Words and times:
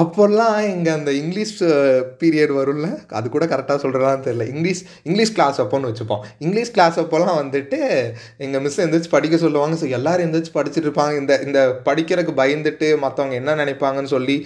அப்போல்லாம் 0.00 0.58
இங்கே 0.74 0.90
அந்த 0.98 1.10
இங்கிலீஷ் 1.20 1.52
பீரியட் 2.20 2.52
வரும்ல? 2.58 2.88
அது 3.18 3.26
கூட 3.34 3.44
கரெக்டாக 3.50 3.78
சொல்கிறதான்னு 3.82 4.24
தெரியல. 4.26 4.44
இங்கிலீஷ் 4.52 4.80
இங்கிலீஷ் 5.08 5.32
கிளாஸ் 5.38 5.58
அப்போன்னு 5.62 5.90
வச்சுப்போம். 5.90 6.22
இங்கிலீஷ் 6.44 6.72
கிளாஸ் 6.76 7.00
அப்போல்லாம் 7.02 7.38
வந்துட்டு 7.42 7.80
எங்கள் 8.46 8.64
மிஸ் 8.66 8.80
எந்திரிச்சு 8.84 9.12
படிக்க 9.16 9.42
சொல்லுவாங்க. 9.44 9.76
ஸோ 9.82 9.88
எல்லோரும் 9.98 10.26
எந்திரிச்சு 10.28 10.56
படிச்சுட்டு 10.58 10.88
இருப்பாங்க. 10.88 11.14
இந்த 11.22 11.40
இந்த 11.48 11.60
படிக்கிறதுக்கு 11.90 12.40
பயந்துட்டு 12.42 12.90
மற்றவங்க 13.04 13.40
என்ன 13.42 13.58
நினைப்பாங்கன்னு 13.62 14.14
சொல்லி 14.16 14.38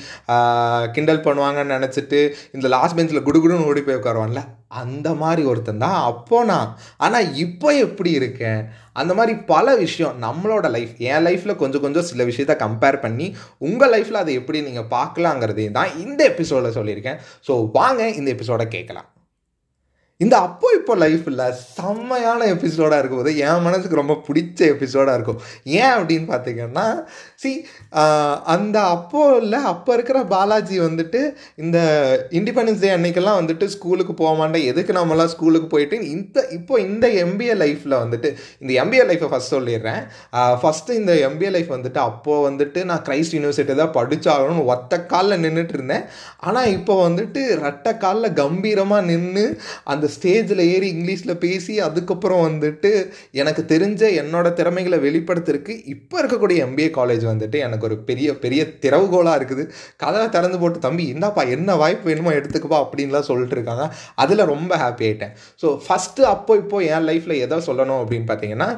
கிண்டல் 0.99 1.25
பண்ணுவாங்கன்னு 1.29 1.77
நினச்சிட்டு 1.79 2.23
இந்த 2.59 2.69
லாஸ்ட் 2.77 2.99
பெஞ்சில் 3.01 3.27
குடுகுடுன்னு 3.31 3.71
ஓடி 3.73 3.85
போய் 3.89 4.01
உட்காருவான்ல? 4.03 4.43
அந்த 4.69 5.15
மாதிரி 5.15 5.45
ஒருத்தன் 5.45 5.79
தான் 5.79 6.03
அப்போ 6.03 6.45
நான். 6.45 6.79
ஆனால் 6.97 7.35
இப்போ 7.35 7.75
எப்படி 7.75 8.11
இருக்கேன்? 8.11 8.69
அந்த 8.93 9.15
மாதிரி 9.15 9.39
பல 9.39 9.77
விஷயம் 9.77 10.23
நம்மளோட 10.23 10.71
லைஃப் 10.71 10.95
என் 10.99 11.25
லைஃப்பில் 11.27 11.57
கொஞ்சம் 11.57 11.81
கொஞ்சம் 11.81 12.03
சில 12.03 12.25
விஷயத்த 12.25 12.57
கம்பேர் 12.65 13.01
பண்ணி 13.01 13.37
உங்கள் 13.59 13.93
லைஃப்பில் 13.93 14.23
அதை 14.23 14.35
எப்படி 14.35 14.61
நீங்கள் 14.61 14.91
பார்க்கலாங்கிறதையும் 14.91 15.71
தான் 15.71 15.99
இந்த 15.99 16.25
எபிசோடில் 16.25 16.77
சொல்லியிருக்கேன். 16.79 17.21
ஸோ 17.49 17.71
வாங்க 17.73 18.09
இந்த 18.09 18.31
எபிசோடை 18.31 18.69
கேட்கலாம். 18.69 19.09
இந்த 20.25 20.35
அப்போ 20.47 20.67
இப்போ 20.77 20.93
லைஃப்பில் 21.03 21.41
செம்மையான 21.77 22.47
எபிசோடாக 22.53 23.01
இருக்கும் 23.01 23.21
போது 23.21 23.33
என் 23.47 23.65
மனசுக்கு 23.65 23.99
ரொம்ப 24.01 24.15
பிடிச்ச 24.27 24.61
எபிசோடாக 24.75 25.17
இருக்கும். 25.19 25.41
ஏன் 25.81 25.95
அப்படின்னு 25.97 26.27
பார்த்தீங்கன்னா 26.31 26.85
சி 27.43 27.51
அந்த 28.55 28.77
அப்போ 28.95 29.23
இல்லை 29.41 29.61
அப்போ 29.73 29.91
இருக்கிற 29.97 30.19
பாலாஜி 30.33 30.77
வந்துட்டு 30.85 31.21
இந்த 31.65 31.79
இண்டிபெண்டன்ஸ் 32.39 32.81
டே 32.85 32.93
அன்னைக்கெல்லாம் 32.95 33.41
வந்துட்டு 33.41 33.67
ஸ்கூலுக்கு 33.75 34.15
போக 34.23 34.33
மாட்டேன். 34.41 34.65
எதுக்கு 34.71 34.97
நம்மளாம் 34.99 35.33
ஸ்கூலுக்கு 35.35 35.69
போயிட்டு 35.75 35.99
இந்த 36.15 36.47
இப்போ 36.59 36.81
இந்த 36.87 37.07
எம்பிஏ 37.25 37.57
லைஃப்பில் 37.65 37.97
வந்துட்டு 38.05 38.31
இந்த 38.63 38.73
எம்பிஏ 38.85 39.05
லைஃப்பை 39.11 39.31
ஃபஸ்ட் 39.35 39.55
சொல்லிடுறேன். 39.57 40.01
ஃபஸ்ட்டு 40.63 40.99
இந்த 41.01 41.13
எம்பிஏ 41.29 41.53
லைஃப் 41.59 41.71
வந்துட்டு 41.77 42.03
அப்போது 42.09 42.47
வந்துட்டு 42.49 42.83
நான் 42.93 43.05
கிரைஸ்ட் 43.11 43.37
யூனிவர்சிட்டி 43.39 43.79
தான் 43.83 43.95
படித்தாகணும்னு 43.99 44.67
ஒத்த 44.77 45.03
காலில் 45.13 45.43
நின்றுட்டு 45.45 45.77
இருந்தேன். 45.79 46.09
ஆனால் 46.47 46.73
இப்போ 46.79 46.97
வந்துட்டு 47.07 47.43
ரெட்ட 47.67 47.97
காலில் 48.07 48.37
கம்பீரமாக 48.43 49.09
நின்று 49.13 49.47
அந்த 49.93 50.05
ஸ்டேஜில் 50.15 50.63
ஏறி 50.73 50.89
இங்கிலீஷில் 50.95 51.41
பேசி 51.45 51.75
அதுக்கப்புறம் 51.87 52.43
வந்துட்டு 52.47 52.91
எனக்கு 53.41 53.63
தெரிஞ்ச 53.73 54.03
என்னோட 54.23 54.47
திறமைகளை 54.53 54.99
வெளிப்படுத்துறதுக்கு 55.07 55.75
இப்போ 55.95 56.17
இருக்கக்கூடிய 56.23 56.65
எம்பிஏ 56.67 56.89
காலேஜ் 56.99 57.25
வந்துட்டு 57.31 57.59
எனக்கு 57.67 57.87
ஒரு 57.89 57.97
பெரிய 58.09 58.29
பெரிய 58.45 58.63
திறவுகோலாக 58.85 59.39
இருக்குது. 59.39 59.65
கதவை 59.97 60.27
திறந்து 60.29 60.59
போட்டு 60.59 60.79
தம்பி 60.79 61.05
இந்தாப்பா 61.15 61.45
என்ன 61.57 61.77
வாய்ப்பு 61.83 62.09
வேணுமோ 62.11 62.33
எடுத்துக்கப்பா 62.39 62.81
அப்படின்லாம் 62.85 63.29
சொல்லிட்டு 63.31 63.57
இருக்காங்க. 63.59 63.87
அதில் 64.25 64.51
ரொம்ப 64.53 64.73
ஹாப்பி 64.85 65.07
ஆகிட்டேன் 65.09 65.35
ஸோ 65.63 65.67
ஃபஸ்ட்டு 65.87 66.29
அப்போ 66.35 66.55
இப்போ 66.63 66.77
என் 66.93 67.07
லைஃப்பில் 67.11 67.43
எதை 67.45 67.59
சொல்லணும் 67.69 68.01
அப்படின்னு 68.03 68.29
பார்த்தீங்கன்னா 68.33 68.71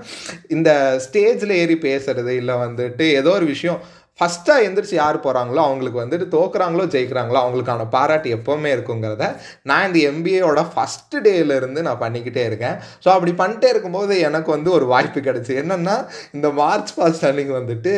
இந்த 0.57 0.71
ஸ்டேஜில் 1.07 1.55
ஏறி 1.63 1.79
பேசுறது 1.89 2.35
இல்லை 2.43 2.57
வந்துட்டு 2.65 3.07
ஏதோ 3.21 3.33
ஒரு 3.39 3.49
விஷயம் 3.55 3.81
ஃபஸ்ட்டாக 4.19 4.65
எந்திரிச்சு 4.67 4.97
யார் 5.01 5.17
போகிறாங்களோ 5.25 5.61
அவங்களுக்கு 5.67 6.01
வந்துட்டு 6.03 6.27
தோக்குறாங்களோ 6.35 6.85
ஜெயிக்கிறாங்களோ 6.95 7.39
அவங்களுக்கான 7.43 7.87
பாராட்டு 7.95 8.29
எப்போவுமே 8.37 8.71
இருக்குங்கிறத 8.77 9.27
நான் 9.71 9.87
இந்த 9.89 9.99
எம்பிஏயோட 10.11 10.63
ஃபஸ்ட்டு 10.73 11.23
டேலேருந்து 11.27 11.83
நான் 11.89 12.01
பண்ணிக்கிட்டே 12.05 12.43
இருக்கேன். 12.49 12.77
ஸோ 13.05 13.09
அப்படி 13.17 13.35
பண்ணிட்டே 13.43 13.69
இருக்கும்போது 13.73 14.15
எனக்கு 14.29 14.51
வந்து 14.57 14.71
ஒரு 14.79 14.89
வாய்ப்பு 14.93 15.23
கிடச்சி. 15.29 15.53
என்னென்னா 15.63 15.97
இந்த 16.39 16.51
மார்ச் 16.61 16.93
பாஸ்ட் 16.97 17.29
அன்னைக்கு 17.31 17.55
வந்துட்டு 17.61 17.93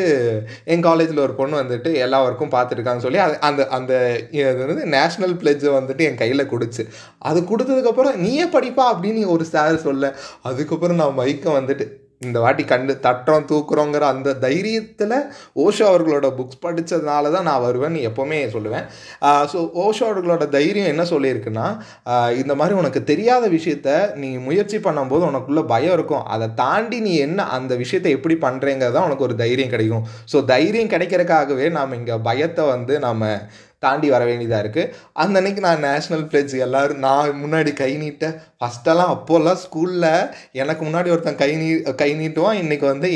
என் 0.75 0.87
காலேஜில் 0.89 1.25
ஒரு 1.27 1.37
பொண்ணு 1.41 1.57
வந்துட்டு 1.63 1.93
எல்லா 2.07 2.21
ஒர்க்கும் 2.27 2.55
பார்த்துருக்கான்னு 2.57 3.05
சொல்லி 3.07 3.23
அது 3.27 3.39
அந்த 3.51 3.69
அந்த 3.79 3.95
இது 4.41 4.53
வந்து 4.73 4.87
நேஷ்னல் 4.97 5.35
பிளெட்ஜை 5.43 5.73
வந்துட்டு 5.79 6.07
என் 6.11 6.21
கையில் 6.23 6.51
கொடுச்சு. 6.53 6.85
அது 7.31 7.41
கொடுத்ததுக்கப்புறம் 7.53 8.21
நீயே 8.27 8.47
படிப்பா 8.57 8.87
அப்படின்னு 8.93 9.25
ஒரு 9.37 9.47
சார் 9.55 9.85
சொல்ல 9.89 10.15
அதுக்கப்புறம் 10.51 11.03
நான் 11.03 11.19
மைக்கை 11.23 11.51
வந்துட்டு 11.59 11.87
இந்த 12.27 12.39
வாட்டி 12.45 12.65
கண்டு 12.71 12.93
தட்டுறோம் 13.05 13.47
தூக்குறோங்கிற 13.51 14.05
அந்த 14.15 14.31
தைரியத்தில் 14.43 15.15
ஓஷோ 15.65 15.85
அவர்களோட 15.91 16.27
புக்ஸ் 16.39 16.61
படித்ததுனால 16.65 17.31
தான் 17.35 17.47
நான் 17.49 17.65
வருவேன்னு 17.67 18.01
எப்போவுமே 18.09 18.39
சொல்லுவேன். 18.55 18.85
ஸோ 19.53 19.59
ஓஷோ 19.85 20.05
அவர்களோட 20.09 20.47
தைரியம் 20.57 20.91
என்ன 20.93 21.07
சொல்லியிருக்குன்னா 21.13 21.67
இந்த 22.41 22.55
மாதிரி 22.61 22.77
உனக்கு 22.81 23.03
தெரியாத 23.13 23.49
விஷயத்த 23.57 23.89
நீ 24.23 24.31
முயற்சி 24.49 24.81
பண்ணும்போது 24.89 25.25
உனக்குள்ள 25.31 25.65
பயம் 25.73 25.97
இருக்கும். 25.99 26.27
அதை 26.35 26.49
தாண்டி 26.63 27.01
நீ 27.07 27.15
என்ன 27.29 27.49
அந்த 27.59 27.73
விஷயத்தை 27.85 28.13
எப்படி 28.19 28.37
பண்ணுறேங்கிறதான் 28.47 29.09
உனக்கு 29.09 29.27
ஒரு 29.29 29.37
தைரியம் 29.43 29.75
கிடைக்கும். 29.75 30.07
ஸோ 30.35 30.45
தைரியம் 30.53 30.93
கிடைக்கிறதுக்காகவே 30.95 31.69
நாம் 31.79 31.99
இங்கே 32.01 32.19
பயத்தை 32.29 32.67
வந்து 32.75 32.97
நாம் 33.07 33.27
தாண்டி 33.85 34.09
வர 34.15 34.23
வேண்டியதாக 34.29 34.63
இருக்குது 34.65 34.91
அந்த 35.23 35.35
அன்னைக்கு 35.41 35.63
நான் 35.67 35.85
நேஷ்னல் 35.89 36.25
பிளேஜ் 36.31 36.55
எல்லோரும் 36.67 37.03
நான் 37.07 37.39
முன்னாடி 37.43 37.71
கை 37.83 37.93
நீட்ட 38.03 38.27
ஃபஸ்ட்டெல்லாம் 38.61 39.13
அப்போல்லாம் 39.15 39.61
ஸ்கூலில் 39.63 40.09
எனக்கு 40.61 40.83
முன்னாடி 40.87 41.09
ஒருத்தன் 41.13 41.39
கை 41.43 41.51
நீ 41.61 41.69
கை 42.03 42.09
நீட்டுவான். 42.19 42.59
இன்றைக்கி 42.63 42.87
வந்து 42.93 43.09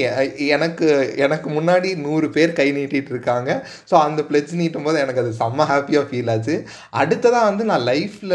எனக்கு 0.54 0.86
எனக்கு 1.24 1.48
முன்னாடி 1.56 1.88
நூறு 2.04 2.26
பேர் 2.36 2.54
கை 2.60 2.66
நீட்டிகிட்டு 2.76 3.12
இருக்காங்க. 3.14 3.50
ஸோ 3.90 3.94
அந்த 4.06 4.20
பிளெஜ் 4.28 4.54
நீட்டும் 4.60 4.86
போது 4.86 4.98
எனக்கு 5.04 5.22
அது 5.24 5.32
செம்ம 5.40 5.66
ஹாப்பியாக 5.72 6.08
ஃபீல் 6.10 6.30
ஆச்சு. 6.34 6.54
அடுத்ததாக 7.00 7.48
வந்து 7.50 7.66
நான் 7.70 7.84
லைஃப்பில் 7.90 8.32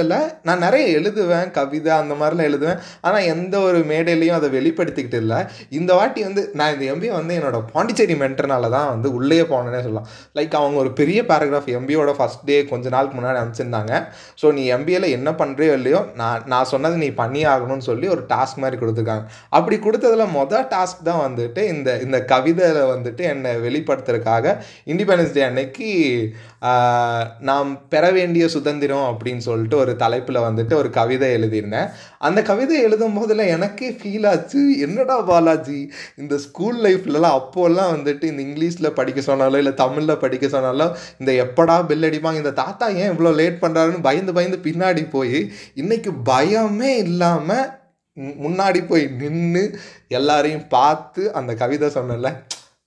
நான் 0.50 0.64
நிறைய 0.66 0.86
எழுதுவேன் 1.00 1.50
கவிதை 1.58 1.94
அந்த 2.02 2.14
மாதிரிலாம் 2.22 2.50
எழுதுவேன். 2.52 2.80
ஆனால் 3.08 3.28
எந்த 3.34 3.56
ஒரு 3.70 3.82
மேடையிலையும் 3.94 4.38
அதை 4.40 4.50
வெளிப்படுத்திக்கிட்டு 4.58 5.22
இல்லை. 5.24 5.40
இந்த 5.80 5.92
வாட்டி 6.02 6.22
வந்து 6.28 6.44
நான் 6.62 6.74
இந்த 6.76 6.86
எம்பி 6.94 7.12
வந்து 7.18 7.36
என்னோட 7.40 7.58
பாண்டிச்சேரி 7.74 8.18
மென்டர்னால 8.24 8.72
தான் 8.78 8.90
வந்து 8.94 9.10
உள்ளே 9.18 9.42
போனேன்னே 9.54 9.82
சொல்லலாம். 9.88 10.08
லைக் 10.40 10.60
அவங்க 10.62 10.80
ஒரு 10.86 10.94
பெரிய 11.02 11.20
பேராகிராஃப் 11.34 11.74
எம்பியோட 11.80 12.18
ஃபஸ்ட் 12.20 12.44
டே 12.50 12.58
கொஞ்ச 12.72 12.86
நாளுக்கு 12.96 13.18
முன்னாடி 13.20 13.40
அனுப்பிச்சிருந்தாங்க. 13.42 13.94
ஸோ 14.42 14.48
நீ 14.60 14.64
எம்பிஏல 14.78 15.10
என்ன 15.18 15.30
பண்ணுறியோ 15.42 15.74
இல்லையோ 15.80 16.02
நான் 16.22 16.46
நான் 16.54 16.72
சொன்னது 16.74 16.96
நீ 17.04 17.10
பண்ணி 17.22 17.44
ஆகணும்னு 17.54 17.88
சொல்லி 17.90 18.10
ஒரு 18.16 18.24
டாஸ்க் 18.34 18.62
மாதிரி 18.64 18.80
கொடுத்துருக்காங்க. 18.82 19.26
அப்படி 19.58 19.78
கொடுத்ததுல 19.88 20.28
மொதல் 20.40 20.68
டாஸ்க் 20.76 21.08
தான் 21.10 21.24
வந்துட்டு 21.28 21.64
இந்த 21.74 21.90
இந்த 22.06 22.20
கவிதையில் 22.34 22.82
வந்துட்டு 22.94 23.26
என்னை 23.34 23.54
வெளிப்படுத்துறதுக்காக 23.68 24.56
இண்டிபெண்டன்ஸ் 24.94 25.36
டே 25.38 25.44
அன்னைக்கு 25.50 25.90
நாம் 27.50 27.70
பெற 27.92 28.06
வேண்டிய 28.18 28.46
சுதந்திரம் 28.56 29.06
அப்படின்னு 29.12 29.44
சொல்லிட்டு 29.48 29.78
ஒரு 29.84 29.94
தலைப்பில் 30.02 30.46
வந்துட்டு 30.48 30.74
ஒரு 30.80 30.90
கவிதை 30.98 31.28
எழுதியிருந்தேன். 31.38 31.90
அந்த 32.28 32.40
கவிதை 32.50 32.78
எழுதும் 32.88 33.16
போதில் 33.18 33.44
எனக்கே 33.56 33.90
ஃபீல் 34.00 34.28
ஆச்சு 34.32 34.62
என்னடா 34.86 35.16
பாலாஜி 35.30 35.80
இந்த 36.22 36.36
ஸ்கூல் 36.46 36.80
லைஃப்லலாம் 36.86 37.38
அப்போல்லாம் 37.40 37.94
வந்துட்டு 37.96 38.26
இந்த 38.32 38.42
இங்கிலீஷில் 38.48 38.96
படிக்க 39.00 39.20
சொன்னாலோ 39.30 39.60
இல்லை 39.62 39.74
தமிழில் 39.84 40.22
படிக்க 40.24 40.48
சொன்னாலோ 40.56 40.88
இந்த 41.22 41.32
எப்படா 41.46 41.78
பெல் 41.92 42.09
அடிப்பாங்க. 42.10 42.36
இந்த 42.36 42.54
தாத்தா 42.54 42.86
ஏன் 43.02 43.12
இவ்வளோ 43.14 43.34
லேட் 43.40 43.62
பண்ணுறாருன்னு 43.62 44.02
பயந்து 44.02 44.34
பயந்து 44.34 44.60
பின்னாடி 44.64 45.04
போய் 45.10 45.38
இன்றைக்கி 45.76 46.14
பயமே 46.26 46.92
இல்லாமல் 47.06 47.68
முன்னாடி 48.40 48.80
போய் 48.88 49.06
நின்று 49.18 49.64
எல்லாரையும் 50.08 50.68
பார்த்து 50.68 51.24
அந்த 51.34 51.52
கவிதை 51.54 51.90
சொன்னல 51.94 52.30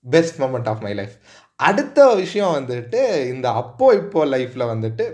best 0.07 0.41
moment 0.41 0.69
of 0.69 0.83
my 0.83 0.95
life 0.95 1.15
அடுத்த 1.61 2.07
விஷயம் 2.15 2.55
வந்துட்டு 2.59 3.01
இந்த 3.25 3.47
அப்போ 3.53 3.87
இப்போ 3.95 4.21
லைஃப்பில் 4.27 4.71
வந்துட்டு 4.73 5.05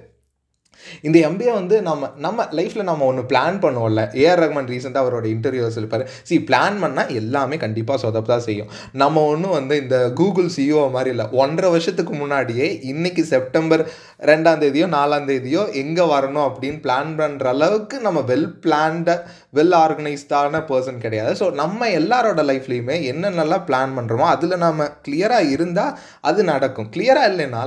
இந்த 1.06 1.16
எம்பிஏ 1.28 1.52
வந்து 1.60 1.76
நம்ம 1.88 2.10
நம்ம 2.26 2.46
லைஃப்பில் 2.58 2.88
நம்ம 2.90 3.06
ஒன்று 3.10 3.24
பிளான் 3.32 3.58
பண்ணுவோம்ல. 3.64 4.02
ஏஆர் 4.22 4.42
ரஹ்மான் 4.42 4.70
ரீசெண்டாக 4.72 5.02
அவரோட 5.04 5.26
இன்டர்வியூ 5.34 5.70
சொல்லிப்பார். 5.76 6.04
சி 6.28 6.36
பிளான் 6.50 6.76
பண்ணால் 6.84 7.12
எல்லாமே 7.20 7.58
கண்டிப்பாக 7.64 7.98
சொதப்பு 8.04 8.30
தான் 8.32 8.44
செய்யும். 8.48 8.70
நம்ம 9.02 9.24
ஒன்றும் 9.32 9.56
வந்து 9.58 9.76
இந்த 9.84 9.96
கூகுள் 10.20 10.50
சிஇஓ 10.56 10.84
மாதிரி 10.96 11.12
இல்லை 11.14 11.26
ஒன்றரை 11.42 11.70
வருஷத்துக்கு 11.74 12.14
முன்னாடியே 12.22 12.68
இன்றைக்கி 12.92 13.24
செப்டம்பர் 13.34 13.84
ரெண்டாம் 14.30 14.62
தேதியோ 14.62 14.86
நாலாம் 14.96 15.28
தேதியோ 15.30 15.64
எங்கே 15.82 16.04
வரணும் 16.14 16.46
அப்படின்னு 16.48 16.80
பிளான் 16.86 17.12
பண்ணுற 17.20 17.48
அளவுக்கு 17.54 17.96
நம்ம 18.06 18.20
வெல் 18.30 18.48
பிளான்ட 18.64 19.10
வெல் 19.58 19.76
ஆர்கனைஸ்டான 19.82 20.62
பர்சன் 20.70 21.02
கிடையாது. 21.04 21.34
ஸோ 21.40 21.46
நம்ம 21.62 21.88
எல்லாரோட 22.00 22.40
லைஃப்லேயுமே 22.50 22.96
என்னென்னலாம் 23.12 23.66
பிளான் 23.68 23.94
பண்ணுறோமோ 23.98 24.26
அதில் 24.34 24.62
நம்ம 24.66 24.88
கிளியராக 25.06 25.52
இருந்தால் 25.56 25.96
அது 26.30 26.40
நடக்கும். 26.52 26.90
கிளியராக 26.96 27.30
இல்லைன்னா 27.32 27.62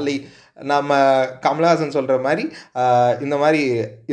நம்ம 0.69 0.97
கமலஹாசன் 1.45 1.93
சொல்கிற 1.95 2.15
மாதிரி 2.25 2.43
இந்த 3.25 3.35
மாதிரி 3.43 3.61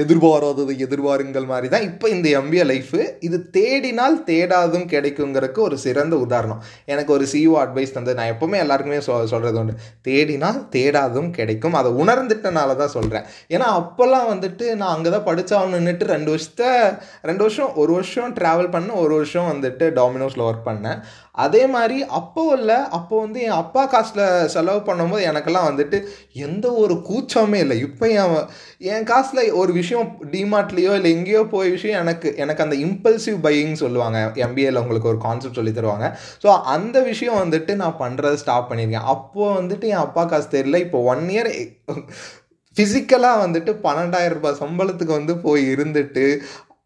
எதிர்பாராதது 0.02 0.74
எதிர்பாருங்கள் 0.86 1.46
மாதிரி 1.52 1.68
தான் 1.74 1.86
இப்போ 1.90 2.06
இந்த 2.14 2.28
எம்பிஏ 2.40 2.64
லைஃபு 2.70 3.00
இது 3.28 3.38
தேடினால் 3.56 4.16
தேடாதும் 4.30 4.86
கிடைக்குங்கிறதுக்கு 4.92 5.60
ஒரு 5.66 5.78
சிறந்த 5.84 6.16
உதாரணம். 6.24 6.60
எனக்கு 6.92 7.12
ஒரு 7.16 7.26
சிஓ 7.32 7.54
அட்வைஸ் 7.64 7.94
தந்தது. 7.96 8.18
நான் 8.20 8.32
எப்போவுமே 8.34 8.58
எல்லாருக்குமே 8.64 9.00
சொ 9.08 9.12
சொல்கிறது 9.32 9.60
உண்டு. 9.62 9.74
தேடினால் 10.08 10.60
தேடாதும் 10.76 11.30
கிடைக்கும். 11.38 11.78
அதை 11.80 11.92
உணர்ந்துட்டனால 12.02 12.76
தான் 12.82 12.94
சொல்கிறேன் 12.96 13.26
ஏன்னா 13.54 13.68
அப்போல்லாம் 13.80 14.28
வந்துட்டு 14.32 14.66
நான் 14.80 14.94
அங்கே 14.96 15.12
தான் 15.16 15.26
படித்தாலும் 15.28 15.76
நின்றுட்டு 15.78 16.12
ரெண்டு 16.14 16.30
வருஷத்தை 16.34 16.70
ரெண்டு 17.30 17.42
வருஷம் 17.46 17.72
ஒரு 17.82 17.92
வருஷம் 17.98 18.34
ட்ராவல் 18.40 18.72
பண்ணேன் 18.74 19.00
ஒரு 19.04 19.14
வருஷம் 19.20 19.50
வந்துட்டு 19.52 19.86
டாமினோஸில் 20.00 20.46
ஒர்க் 20.48 20.68
பண்ணேன். 20.70 20.98
அதே 21.44 21.62
மாதிரி 21.74 21.96
அப்போ 22.18 22.42
இல்லை 22.56 22.78
அப்போ 22.98 23.14
வந்து 23.24 23.38
என் 23.46 23.58
அப்பா 23.62 23.82
காசில் 23.92 24.22
செலவு 24.54 24.80
பண்ணும்போது 24.88 25.26
எனக்கெல்லாம் 25.30 25.68
வந்துட்டு 25.70 25.98
எந்த 26.46 26.66
ஒரு 26.82 26.94
கூச்சமே 27.08 27.58
இல்லை. 27.64 27.76
இப்போ 27.86 28.06
என் 28.20 28.34
என் 28.92 29.08
காசில் 29.10 29.42
ஒரு 29.60 29.72
விஷயம் 29.80 30.08
டிமார்ட்லேயோ 30.34 30.94
இல்லை 30.98 31.12
எங்கேயோ 31.16 31.42
போய் 31.54 31.74
விஷயம் 31.76 32.00
எனக்கு 32.04 32.30
எனக்கு 32.44 32.64
அந்த 32.66 32.78
இம்பல்சிவ் 32.86 33.38
பையிங் 33.46 33.76
சொல்லுவாங்க. 33.84 34.18
எம்பிஏல 34.46 34.82
உங்களுக்கு 34.84 35.12
ஒரு 35.12 35.20
கான்செப்ட் 35.26 35.60
சொல்லி 35.60 35.74
தருவாங்க. 35.78 36.08
ஸோ 36.44 36.50
அந்த 36.76 36.96
விஷயம் 37.10 37.40
வந்துட்டு 37.42 37.74
நான் 37.82 38.00
பண்ணுறது 38.04 38.42
ஸ்டாப் 38.44 38.68
பண்ணியிருக்கேன் 38.72 39.10
அப்போது 39.14 39.56
வந்துட்டு 39.60 39.88
என் 39.94 40.04
அப்பா 40.06 40.24
காசு 40.34 40.50
தெரியல. 40.56 40.80
இப்போ 40.88 41.00
ஒன் 41.14 41.24
இயர் 41.36 41.52
ஃபிசிக்கலாக 42.76 43.42
வந்துட்டு 43.44 43.70
பன்னெண்டாயிரம் 43.84 44.36
ரூபாய் 44.38 44.60
சம்பளத்துக்கு 44.60 45.12
வந்து 45.18 45.34
போய் 45.44 45.62
இருந்துட்டு 45.74 46.24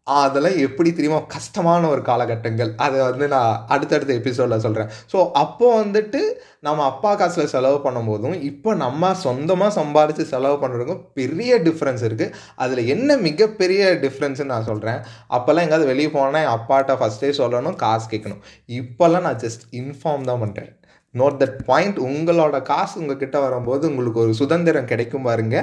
அதெல்லாம் 0.07 0.57
எப்படி 0.57 0.89
தெரியுமா? 0.93 1.19
கஷ்டமான 1.33 1.81
ஒரு 1.87 2.01
காலகட்டங்கள். 2.07 2.71
அதை 2.85 2.97
வந்து 3.01 3.25
நான் 3.27 3.59
அடுத்தடுத்த 3.73 4.11
எபிசோடில் 4.13 4.63
சொல்கிறேன் 4.65 4.89
ஸோ 5.11 5.17
அப்போது 5.43 5.77
வந்துட்டு 5.81 6.21
நம்ம 6.59 6.83
அப்பா 6.83 7.11
காசில் 7.15 7.51
செலவு 7.53 7.77
பண்ணும்போதும் 7.85 8.35
இப்போ 8.49 8.75
நம்ம 8.75 9.13
சொந்தமாக 9.25 9.71
சம்பாரித்து 9.79 10.25
செலவு 10.33 10.57
பண்ணுறதுக்கும் 10.63 11.01
பெரிய 11.13 11.61
டிஃப்ரென்ஸ் 11.67 12.03
இருக்குது 12.09 12.33
அதில் 12.55 12.83
என்ன 12.95 13.17
மிகப்பெரிய 13.27 13.93
டிஃப்ரென்ஸ்னு 14.05 14.51
நான் 14.53 14.69
சொல்கிறேன் 14.71 14.99
அப்போல்லாம் 15.29 15.65
எங்கேயாவது 15.67 15.91
வெளியே 15.93 16.09
போனால் 16.09 16.41
என் 16.43 16.55
அப்பாட்ட 16.57 16.99
ஃபஸ்ட்டே 17.01 17.33
சொல்லணும் 17.41 17.75
காசு 17.75 18.07
கேட்கணும். 18.13 18.43
இப்போல்லாம் 18.81 19.27
நான் 19.29 19.43
ஜஸ்ட் 19.45 19.65
இன்ஃபார்ம் 19.81 20.29
தான் 20.31 20.43
பண்ணுறேன் 20.43 20.71
நோட் 21.19 21.37
தட் 21.41 21.57
பாயிண்ட் 21.69 21.97
உங்களோட 22.07 22.57
காசு 22.69 22.95
உங்கள் 23.01 23.19
கிட்டே 23.21 23.39
வரும்போது 23.45 23.83
உங்களுக்கு 23.91 24.19
ஒரு 24.25 24.33
சுதந்திரம் 24.41 24.89
கிடைக்கும் 24.91 25.27
பாருங்க. 25.27 25.57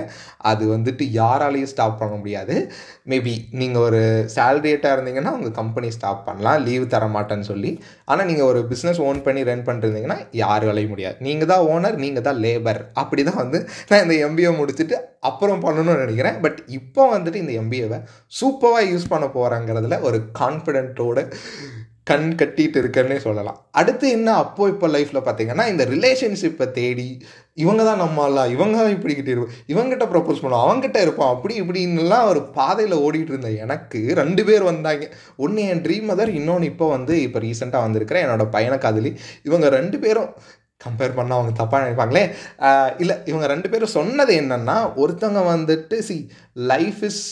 அது 0.51 0.65
வந்துட்டு 0.75 1.05
யாராலையும் 1.21 1.73
ஸ்டாப் 1.73 1.99
பண்ண 2.01 2.15
முடியாது. 2.21 2.57
மேபி 3.13 3.35
நீங்கள் 3.61 3.85
ஒரு 3.89 4.03
சேலரியேட்டாக 4.37 4.97
இருந்தீங்கன்னா 4.97 5.35
உங்கள் 5.39 5.57
கம்பெனி 5.61 5.91
ஸ்டாப் 5.99 6.23
பண்ணலாம். 6.29 6.61
லீவ் 6.69 6.87
தர 6.95 7.09
மாட்டேன்னு 7.17 7.49
சொல்லி. 7.53 7.73
ஆனால் 8.11 8.29
நீங்கள் 8.31 8.49
ஒரு 8.53 8.63
பிஸ்னஸ் 8.73 9.03
ஓன் 9.09 9.25
பண்ணி 9.27 9.43
ரன் 9.51 9.67
பண்ணிருந்தீங்கன்னா 9.69 10.19
யாராலையும் 10.43 10.93
முடியாது. 10.95 11.19
நீங்கள் 11.29 11.51
தான் 11.53 11.67
ஓனர் 11.75 12.01
நீங்கள் 12.05 12.27
தான் 12.29 12.41
லேபர் 12.47 12.83
அப்படி 13.05 13.25
தான் 13.31 13.41
வந்து 13.45 13.61
நான் 13.91 14.05
இந்த 14.07 14.17
எம்பிஏ 14.29 14.53
முடிச்சுட்டு 14.61 14.99
அப்புறம் 15.29 15.63
பண்ணணும்னு 15.65 16.03
நினைக்கிறேன். 16.05 16.37
பட் 16.45 16.59
இப்போ 16.79 17.03
வந்துட்டு 17.15 17.43
இந்த 17.45 17.55
எம்பிஏவை 17.63 17.99
சூப்பராக 18.41 18.89
யூஸ் 18.93 19.11
பண்ண 19.13 19.27
போகிறாங்கிறதுல 19.37 19.97
ஒரு 20.09 20.19
கான்ஃபிடென்ட்டோட 20.41 21.21
கண் 22.11 22.29
கட்டிட்டு 22.41 22.79
இருக்கேன்னே 22.83 23.19
சொல்லலாம். 23.25 23.59
அடுத்து 23.81 24.07
என்ன 24.17 24.29
அப்போ 24.43 24.63
இப்போ 24.73 24.87
லைஃப்பில் 24.95 25.25
பார்த்தீங்கன்னா 25.27 25.67
இந்த 25.73 25.85
ரிலேஷன்ஷிப்பை 25.95 26.67
தேடி 26.79 27.09
இவங்க 27.63 27.83
தான் 27.89 28.01
நம்மளா 28.03 28.45
இவங்க 28.55 28.77
தான் 28.81 28.95
இப்படி 28.97 29.15
கிட்டே 29.17 29.33
இருப்போம் 29.33 29.57
இவங்ககிட்ட 29.73 30.07
ப்ரப்போஸ் 30.13 30.43
பண்ணுவோம் 30.43 30.65
அவங்ககிட்ட 30.67 30.99
இருப்போம் 31.07 31.33
அப்படி 31.35 31.55
இப்படின்னுலாம் 31.63 32.29
ஒரு 32.33 32.41
பாதையில் 32.59 32.97
ஓடிட்டு 33.07 33.33
இருந்த 33.35 33.51
எனக்கு 33.65 34.01
ரெண்டு 34.21 34.45
பேர் 34.49 34.65
வந்தாங்க. 34.71 35.05
ஒன்று 35.45 35.67
என் 35.73 35.85
ட்ரீம் 35.87 36.09
மதர் 36.11 36.33
இன்னொன்று 36.39 36.71
இப்போ 36.73 36.89
வந்து 36.97 37.17
இப்போ 37.27 37.41
ரீசெண்டாக 37.47 37.87
வந்திருக்கிறேன் 37.87 38.27
என்னோட 38.27 38.47
பையனை 38.57 38.79
காதலி. 38.87 39.13
இவங்க 39.49 39.69
ரெண்டு 39.79 39.99
பேரும் 40.07 40.31
கம்பேர் 40.85 41.17
பண்ணால் 41.19 41.39
அவங்க 41.39 41.55
தப்பாக 41.61 41.83
நினைப்பாங்களே 41.85 42.25
இல்லை 43.03 43.17
இவங்க 43.31 43.47
ரெண்டு 43.53 43.71
பேரும் 43.73 43.95
சொன்னது 43.99 44.35
என்னென்னா 44.43 44.77
ஒருத்தவங்க 45.03 45.43
வந்துட்டு 45.53 45.99
சி 46.09 46.17
லைஃப் 46.71 47.03
இஸ் 47.09 47.25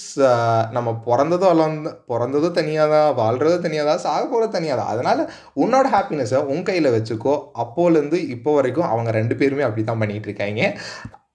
நம்ம 0.76 0.88
பிறந்ததும் 1.08 1.52
வளர்ந்த 1.52 1.90
பிறந்ததும் 2.12 2.56
தனியாக 2.58 2.92
தான் 2.94 3.16
வாழ்கிறதோ 3.22 3.56
தனியாக 3.66 3.88
தான் 3.90 4.04
சாக 4.06 4.22
போகிறது 4.24 4.56
தனியாக 4.56 4.78
தான் 4.80 4.92
அதனால் 4.94 5.22
உன்னோட 5.62 5.86
ஹாப்பினஸை 5.96 6.40
உன் 6.52 6.66
கையில் 6.68 6.94
வச்சுக்கோ. 6.96 7.34
அப்போலேருந்து 7.64 8.20
இப்போ 8.36 8.52
வரைக்கும் 8.58 8.90
அவங்க 8.92 9.10
ரெண்டு 9.18 9.36
பேருமே 9.40 9.66
அப்படி 9.68 9.84
தான் 9.90 10.02
பண்ணிகிட்டு 10.02 10.30
இருக்காங்க. 10.30 10.62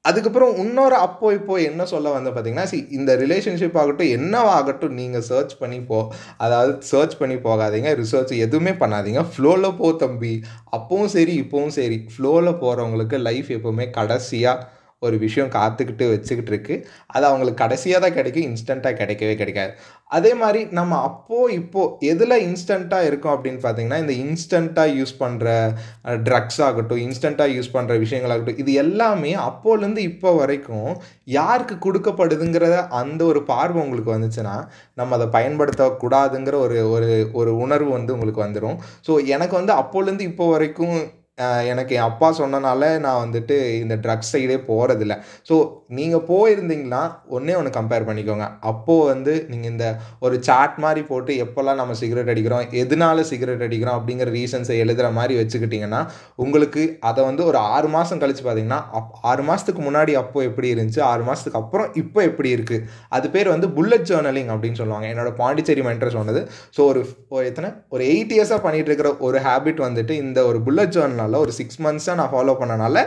அதுக்கப்புறம் 0.06 0.58
இன்னொரு 0.58 0.96
அப்போ 1.04 1.28
இப்போ 1.34 1.54
என்ன 1.62 1.82
சொல்ல 1.86 2.08
வந்து 2.12 2.32
பார்த்தீங்கன்னா 2.32 2.68
சி 2.72 2.78
இந்த 2.92 3.12
ரிலேஷன்ஷிப் 3.16 3.78
ஆகட்டும் 3.82 4.12
என்னவாகட்டும் 4.16 4.98
நீங்கள் 5.00 5.26
சர்ச் 5.30 5.54
பண்ணி 5.60 5.80
போ 5.82 6.00
அதாவது 6.38 6.74
சர்ச் 6.90 7.16
பண்ணி 7.18 7.38
போகாதீங்க 7.46 7.92
ரிசர்ச் 8.02 8.34
எதுவுமே 8.46 8.74
பண்ணாதீங்க. 8.82 9.22
ஃப்ளோவில் 9.32 9.78
போ 9.78 9.90
தம்பி. 10.02 10.34
அப்பவும் 10.78 11.12
சரி 11.16 11.36
இப்போவும் 11.44 11.76
சரி. 11.78 12.00
ஃப்ளோவில் 12.14 12.60
போகிறவங்களுக்கு 12.64 13.20
லைஃப் 13.28 13.52
எப்போவுமே 13.58 13.88
கடைசியாக 13.92 14.66
ஒரு 15.04 15.18
விஷயம் 15.18 15.52
காத்துக்கிட்டு 15.56 16.06
வச்சுக்கிட்டு 16.12 16.52
இருக்கு 16.54 16.76
அது 17.08 17.24
அவங்களுக்கு 17.26 17.62
கடைசியாக 17.64 18.02
தான் 18.06 18.16
கிடைக்கும் 18.16 18.48
இன்ஸ்டண்ட்டாக 18.50 19.00
கிடைக்கவே 19.02 19.36
கிடைக்காது. 19.36 19.74
அதே 20.12 20.32
மாதிரி 20.34 20.62
நம்ம 20.72 20.98
அப்போது 21.02 21.54
இப்போது 21.54 22.08
எதில் 22.08 22.38
இன்ஸ்டண்ட்டாக 22.46 23.08
இருக்கும் 23.10 23.34
அப்படின்னு 23.36 23.62
பார்த்தீங்கன்னா 23.64 24.00
இந்த 24.04 24.16
இன்ஸ்டண்ட்டாக 24.24 24.96
யூஸ் 24.96 25.14
பண்ணுற 25.22 25.48
ட்ரக்ஸ் 26.28 26.60
ஆகட்டும் 26.62 27.02
இன்ஸ்டண்ட்டாக 27.06 27.56
யூஸ் 27.56 27.74
பண்ணுற 27.74 27.96
விஷயங்களாகட்டும் 28.00 28.62
இது 28.64 28.74
எல்லாமே 28.84 29.32
அப்போலேருந்து 29.48 30.04
இப்போ 30.12 30.32
வரைக்கும் 30.36 30.92
யாருக்கு 31.34 31.78
கொடுக்கப்படுதுங்கிற 31.80 32.68
அந்த 33.02 33.22
ஒரு 33.26 33.42
பார்வை 33.46 33.82
உங்களுக்கு 33.84 34.16
வந்துச்சுன்னா 34.16 34.56
நம்ம 34.94 35.16
அதை 35.16 35.28
பயன்படுத்தக்கூடாதுங்கிற 35.38 36.56
ஒரு 36.60 36.80
ஒரு 36.90 37.10
ஒரு 37.34 37.54
உணர்வு 37.58 37.92
வந்து 37.92 38.16
உங்களுக்கு 38.16 38.46
வந்துடும் 38.46 38.80
ஸோ 39.08 39.16
எனக்கு 39.28 39.56
வந்து 39.56 39.74
அப்போலேருந்து 39.74 40.30
இப்போ 40.30 40.48
வரைக்கும் 40.50 40.98
எனக்கு 41.66 41.94
என் 41.96 42.08
அப்பா 42.08 42.28
சொன்னனால 42.38 43.00
நான் 43.00 43.22
வந்துட்டு 43.24 43.56
இந்த 43.80 43.96
ட்ரக்ஸ் 43.96 44.32
சைடே 44.34 44.58
போகிறதில்ல 44.68 45.14
ஸோ 45.50 45.56
நீங்கள் 45.98 46.24
போயிருந்தீங்கன்னா 46.30 47.02
ஒன்றே 47.36 47.54
ஒன்று 47.60 47.72
கம்பேர் 47.78 48.08
பண்ணிக்கோங்க. 48.10 48.46
அப்போது 48.72 49.08
வந்து 49.12 49.34
நீங்கள் 49.52 49.72
இந்த 49.74 49.86
ஒரு 50.26 50.36
சாட் 50.48 50.78
மாதிரி 50.84 51.02
போட்டு 51.10 51.32
எப்போல்லாம் 51.46 51.80
நம்ம 51.82 51.96
சிகரெட் 52.02 52.32
அடிக்கிறோம் 52.34 52.66
எதனால 52.82 53.26
சிகரெட் 53.32 53.66
அடிக்கிறோம் 53.68 53.98
அப்படிங்கிற 54.00 54.30
ரீசன்ஸை 54.38 54.78
எழுதுகிற 54.84 55.08
மாதிரி 55.18 55.34
வச்சுக்கிட்டிங்கன்னா 55.42 56.02
உங்களுக்கு 56.46 56.84
அதை 57.10 57.22
வந்து 57.30 57.44
ஒரு 57.50 57.60
ஆறு 57.76 57.90
மாதம் 57.96 58.22
கழித்து 58.24 58.44
பார்த்தீங்கன்னா 58.46 58.82
அப் 59.00 59.12
ஆறு 59.32 59.46
மாதத்துக்கு 59.50 59.84
முன்னாடி 59.88 60.16
அப்போது 60.22 60.48
எப்படி 60.50 60.70
இருந்துச்சு 60.76 61.04
ஆறு 61.12 61.26
மாதத்துக்கு 61.30 61.62
அப்புறம் 61.62 61.90
இப்போ 62.04 62.22
எப்படி 62.30 62.52
இருக்குது 62.58 62.86
அது 63.18 63.28
பேர் 63.36 63.54
வந்து 63.56 63.70
புல்லட் 63.78 64.08
ஜேர்னலிங் 64.12 64.52
அப்படின்னு 64.54 64.80
சொல்லுவாங்க. 64.82 65.08
என்னோட 65.14 65.32
பாண்டிச்சேரி 65.42 65.84
மென்டர் 65.90 66.16
சொன்னது. 66.18 66.42
ஸோ 66.78 66.82
ஒரு 66.92 67.02
எத்தனை? 67.50 67.70
ஒரு 67.96 68.04
எயிட் 68.14 68.34
இயர்ஸாக 68.38 68.62
பண்ணிகிட்டு 68.66 68.92
இருக்கிற 68.92 69.12
ஒரு 69.28 69.38
ஹேபிட் 69.48 69.82
வந்துட்டு 69.88 70.14
இந்த 70.24 70.40
ஒரு 70.50 70.60
புல்லட் 70.68 70.96
ஜேர்னலால் 70.98 71.42
ஒரு 71.46 71.54
சிக்ஸ் 71.60 71.82
மந்த்ஸாக 71.86 72.18
நான் 72.20 72.34
ஃபாலோ 72.34 72.56
பண்ணனால 72.62 72.98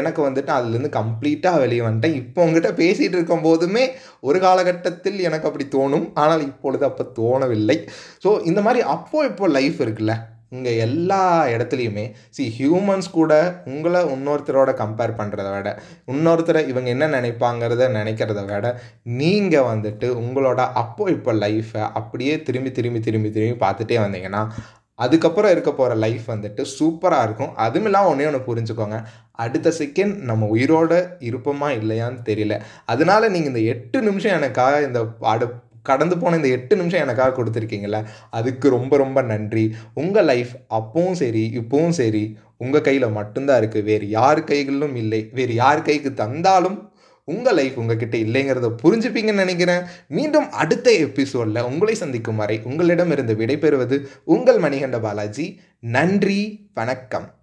எனக்கு 0.00 0.20
வந்துட்டு 0.26 0.52
அதுலேருந்து 0.56 0.90
கம்ப்ளீட்டாக 0.98 1.60
வெளியே 1.62 1.82
வந்துட்டேன். 1.86 2.16
இப்போ 2.32 2.42
உங்ககிட்ட 2.46 2.72
பேசிகிட்டு 2.82 3.16
இருக்கும் 3.18 3.46
போதுமே 3.46 3.84
ஒரு 4.28 4.40
காலகட்டத்தில் 4.46 5.18
எனக்கு 5.28 5.48
அப்படி 5.50 5.64
தோணும். 5.76 6.06
ஆனால் 6.24 6.44
இப்பொழுது 6.50 6.84
அப்போ 6.90 7.06
தோணவில்லை. 7.20 7.78
ஸோ 8.26 8.32
இந்த 8.50 8.60
மாதிரி 8.68 8.82
அப்போது 8.96 9.30
இப்போ 9.32 9.46
லைஃப் 9.56 9.80
இருக்குல்ல. 9.84 10.14
இங்கே 10.56 10.72
எல்லா 10.86 11.20
இடத்துலையுமே 11.52 12.02
சி 12.36 12.44
ஹியூமன்ஸ் 12.56 13.06
கூட 13.10 13.32
உங்களை 13.72 14.00
இன்னொருத்தரோட 14.14 14.70
கம்பேர் 14.80 15.14
பண்ணுறத 15.20 15.48
விட 15.54 15.70
இன்னொருத்தரை 16.12 16.62
இவங்க 16.72 16.88
என்ன 16.94 17.06
நினைப்பாங்கிறத 17.14 17.86
நினைக்கிறத 17.98 18.42
விட 18.48 18.70
நீங்கள் 19.20 19.68
வந்துட்டு 19.70 20.08
உங்களோட 20.22 20.60
அப்போ 20.82 21.06
இப்போ 21.16 21.34
லைஃப்பை 21.44 21.84
அப்படியே 22.00 22.34
திரும்பி 22.48 22.72
திரும்பி 22.78 23.00
திரும்பி 23.00 23.30
திரும்பி 23.30 23.58
பார்த்துட்டே 23.64 23.98
வந்தீங்கன்னா 24.04 24.42
அதுக்கப்புறம் 24.94 25.50
இருக்க 25.50 25.72
போகிற 25.72 25.94
லைஃப் 25.94 26.30
வந்துட்டு 26.30 26.64
சூப்பராக 26.78 27.22
இருக்கும். 27.22 27.54
அதுவும் 27.54 27.84
இல்லாமல் 27.84 28.10
ஒன்றே 28.10 28.26
ஒன்று 28.26 28.40
புரிஞ்சுக்கோங்க. 28.48 29.04
அடுத்த 29.32 29.72
செகண்ட் 29.78 30.16
நம்ம 30.16 30.48
உயிரோட 30.56 30.92
இருப்போமா 31.18 31.68
இல்லையான்னு 31.80 32.18
தெரியல. 32.24 32.60
அதனால 32.86 33.28
நீங்கள் 33.28 33.48
இந்த 33.48 33.60
எட்டு 33.60 34.02
நிமிஷம் 34.02 34.32
எனக்காக 34.32 34.82
இந்த 34.82 35.06
அடு 35.18 35.48
கடந்து 35.82 36.18
போன 36.18 36.36
இந்த 36.36 36.48
எட்டு 36.48 36.76
நிமிஷம் 36.76 37.00
எனக்காக 37.00 37.42
கொடுத்துருக்கீங்கள 37.42 38.04
அதுக்கு 38.30 38.68
ரொம்ப 38.68 38.96
ரொம்ப 38.96 39.22
நன்றி. 39.22 39.74
உங்கள் 39.94 40.24
லைஃப் 40.24 40.52
அப்பவும் 40.70 41.12
சரி 41.12 41.52
இப்போவும் 41.60 41.88
சரி 41.88 42.36
உங்கள் 42.56 42.80
கையில் 42.80 43.08
மட்டும்தான் 43.08 43.62
இருக்குது 43.62 43.82
வேறு 43.82 44.08
யார் 44.08 44.44
கைகளிலும் 44.44 44.96
இல்லை. 44.96 45.28
வேறு 45.32 45.54
யார் 45.54 45.82
கைக்கு 45.82 46.14
தந்தாலும் 46.14 46.91
உங்கள் 47.24 47.54
லைஃப் 47.54 47.78
உங்ககிட்ட 47.78 48.16
இல்லைங்கிறத 48.16 48.74
புரிஞ்சுப்பீங்கன்னு 48.82 49.34
நினைக்கிறேன். 49.34 49.82
மீண்டும் 50.08 50.50
அடுத்த 50.50 50.92
எபிசோடில் 50.92 51.62
உங்களை 51.62 51.94
சந்திக்கும் 51.94 52.36
வரை 52.36 52.60
உங்களிடமிருந்து 52.64 53.34
விடைபெறுவது 53.34 54.06
உங்கள் 54.24 54.58
மணிகண்ட 54.58 55.00
பாலாஜி. 55.00 55.60
நன்றி 55.80 56.70
வணக்கம். 56.74 57.41